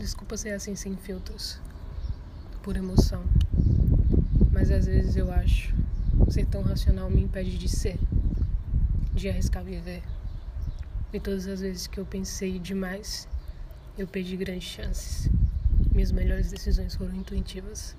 Desculpa 0.00 0.34
ser 0.34 0.52
assim 0.52 0.74
sem 0.74 0.96
filtros, 0.96 1.60
por 2.62 2.74
emoção. 2.74 3.22
Mas 4.50 4.70
às 4.70 4.86
vezes 4.86 5.14
eu 5.14 5.30
acho 5.30 5.74
ser 6.30 6.46
tão 6.46 6.62
racional 6.62 7.10
me 7.10 7.20
impede 7.20 7.58
de 7.58 7.68
ser, 7.68 7.98
de 9.12 9.28
arriscar 9.28 9.62
viver. 9.62 10.02
E 11.12 11.20
todas 11.20 11.46
as 11.46 11.60
vezes 11.60 11.86
que 11.86 12.00
eu 12.00 12.06
pensei 12.06 12.58
demais, 12.58 13.28
eu 13.98 14.06
perdi 14.06 14.38
grandes 14.38 14.70
chances. 14.70 15.28
Minhas 15.92 16.12
melhores 16.12 16.50
decisões 16.50 16.94
foram 16.94 17.14
intuitivas. 17.14 17.94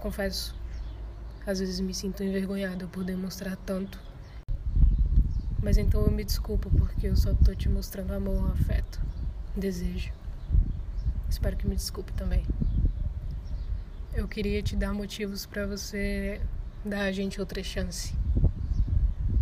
Confesso, 0.00 0.56
às 1.46 1.58
vezes 1.58 1.80
me 1.80 1.92
sinto 1.92 2.24
envergonhada 2.24 2.86
por 2.86 3.04
demonstrar 3.04 3.58
tanto. 3.58 4.00
Mas 5.62 5.76
então 5.76 6.00
eu 6.06 6.10
me 6.10 6.24
desculpo 6.24 6.70
porque 6.70 7.08
eu 7.08 7.16
só 7.16 7.34
tô 7.34 7.54
te 7.54 7.68
mostrando 7.68 8.14
amor, 8.14 8.52
afeto, 8.52 9.02
desejo. 9.54 10.17
Espero 11.38 11.56
que 11.56 11.68
me 11.68 11.76
desculpe 11.76 12.12
também. 12.14 12.44
Eu 14.12 14.26
queria 14.26 14.60
te 14.60 14.74
dar 14.74 14.92
motivos 14.92 15.46
para 15.46 15.68
você 15.68 16.40
dar 16.84 17.02
a 17.02 17.12
gente 17.12 17.38
outra 17.38 17.62
chance. 17.62 18.12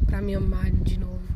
Para 0.05 0.21
me 0.21 0.35
amar 0.35 0.71
de 0.71 0.99
novo. 0.99 1.27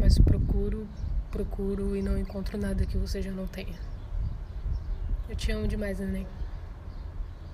Mas 0.00 0.20
procuro, 0.20 0.86
procuro 1.32 1.96
e 1.96 2.00
não 2.00 2.16
encontro 2.16 2.56
nada 2.56 2.86
que 2.86 2.96
você 2.96 3.20
já 3.20 3.32
não 3.32 3.48
tenha. 3.48 3.74
Eu 5.28 5.34
te 5.34 5.50
amo 5.50 5.66
demais, 5.66 5.98
neném. 5.98 6.24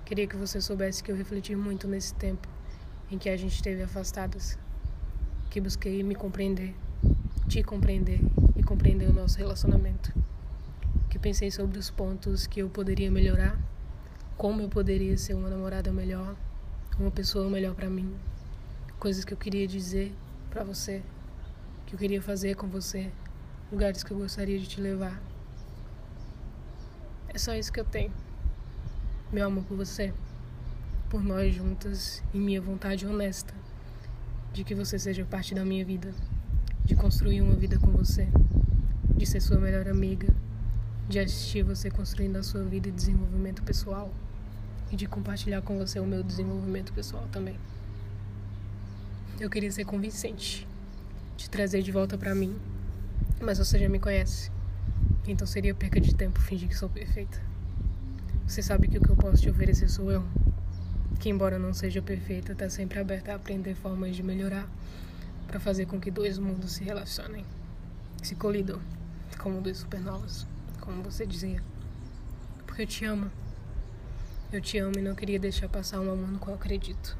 Queria 0.04 0.26
que 0.26 0.36
você 0.36 0.60
soubesse 0.60 1.02
que 1.02 1.10
eu 1.10 1.16
refleti 1.16 1.56
muito 1.56 1.88
nesse 1.88 2.14
tempo 2.14 2.46
em 3.10 3.16
que 3.16 3.30
a 3.30 3.38
gente 3.38 3.54
esteve 3.54 3.82
afastadas. 3.82 4.58
Que 5.48 5.62
busquei 5.62 6.02
me 6.02 6.14
compreender, 6.14 6.74
te 7.48 7.62
compreender 7.62 8.20
e 8.54 8.62
compreender 8.62 9.08
o 9.08 9.14
nosso 9.14 9.38
relacionamento 9.38 10.23
que 11.14 11.18
pensei 11.20 11.48
sobre 11.48 11.78
os 11.78 11.90
pontos 11.90 12.44
que 12.44 12.60
eu 12.60 12.68
poderia 12.68 13.08
melhorar, 13.08 13.56
como 14.36 14.62
eu 14.62 14.68
poderia 14.68 15.16
ser 15.16 15.34
uma 15.34 15.48
namorada 15.48 15.92
melhor, 15.92 16.34
uma 16.98 17.08
pessoa 17.12 17.48
melhor 17.48 17.72
para 17.72 17.88
mim, 17.88 18.12
coisas 18.98 19.24
que 19.24 19.32
eu 19.32 19.38
queria 19.38 19.64
dizer 19.64 20.12
para 20.50 20.64
você, 20.64 21.04
que 21.86 21.94
eu 21.94 21.98
queria 22.00 22.20
fazer 22.20 22.56
com 22.56 22.66
você, 22.66 23.12
lugares 23.70 24.02
que 24.02 24.10
eu 24.10 24.18
gostaria 24.18 24.58
de 24.58 24.66
te 24.66 24.80
levar. 24.80 25.22
É 27.28 27.38
só 27.38 27.54
isso 27.54 27.72
que 27.72 27.78
eu 27.78 27.84
tenho. 27.84 28.12
Meu 29.32 29.46
amor 29.46 29.62
por 29.62 29.76
você, 29.76 30.12
por 31.08 31.22
nós 31.22 31.54
juntas 31.54 32.24
e 32.34 32.38
minha 32.38 32.60
vontade 32.60 33.06
honesta 33.06 33.54
de 34.52 34.64
que 34.64 34.74
você 34.74 34.98
seja 34.98 35.24
parte 35.24 35.54
da 35.54 35.64
minha 35.64 35.84
vida, 35.84 36.12
de 36.84 36.96
construir 36.96 37.40
uma 37.40 37.54
vida 37.54 37.78
com 37.78 37.92
você, 37.92 38.26
de 39.16 39.24
ser 39.24 39.40
sua 39.40 39.60
melhor 39.60 39.86
amiga 39.86 40.34
de 41.08 41.18
assistir 41.18 41.62
você 41.62 41.90
construindo 41.90 42.36
a 42.36 42.42
sua 42.42 42.64
vida 42.64 42.88
e 42.88 42.92
desenvolvimento 42.92 43.62
pessoal 43.62 44.10
e 44.90 44.96
de 44.96 45.06
compartilhar 45.06 45.60
com 45.60 45.76
você 45.76 46.00
o 46.00 46.06
meu 46.06 46.22
desenvolvimento 46.22 46.92
pessoal 46.92 47.28
também. 47.30 47.58
Eu 49.38 49.50
queria 49.50 49.70
ser 49.70 49.84
convincente, 49.84 50.66
te 51.36 51.50
trazer 51.50 51.82
de 51.82 51.92
volta 51.92 52.16
para 52.16 52.34
mim, 52.34 52.56
mas 53.40 53.58
você 53.58 53.78
já 53.78 53.88
me 53.88 53.98
conhece, 53.98 54.50
então 55.26 55.46
seria 55.46 55.74
perca 55.74 56.00
de 56.00 56.14
tempo 56.14 56.40
fingir 56.40 56.68
que 56.68 56.76
sou 56.76 56.88
perfeita. 56.88 57.38
Você 58.46 58.62
sabe 58.62 58.88
que 58.88 58.96
o 58.96 59.00
que 59.00 59.10
eu 59.10 59.16
posso 59.16 59.42
te 59.42 59.50
oferecer 59.50 59.90
sou 59.90 60.10
eu, 60.10 60.24
que 61.20 61.28
embora 61.28 61.58
não 61.58 61.74
seja 61.74 62.00
perfeita, 62.00 62.52
está 62.52 62.70
sempre 62.70 62.98
aberta 62.98 63.32
a 63.32 63.36
aprender 63.36 63.74
formas 63.74 64.16
de 64.16 64.22
melhorar 64.22 64.66
para 65.46 65.60
fazer 65.60 65.86
com 65.86 66.00
que 66.00 66.10
dois 66.10 66.38
mundos 66.38 66.72
se 66.72 66.84
relacionem, 66.84 67.44
se 68.22 68.34
colidam, 68.34 68.80
como 69.38 69.60
dois 69.60 69.78
supernovas 69.78 70.46
como 70.84 71.02
você 71.02 71.26
dizia. 71.26 71.62
Porque 72.66 72.82
eu 72.82 72.86
te 72.86 73.04
amo. 73.04 73.30
Eu 74.52 74.60
te 74.60 74.78
amo 74.78 74.98
e 74.98 75.02
não 75.02 75.14
queria 75.14 75.38
deixar 75.38 75.68
passar 75.68 76.00
um 76.00 76.12
amor 76.12 76.28
no 76.28 76.38
qual 76.38 76.54
acredito. 76.54 77.16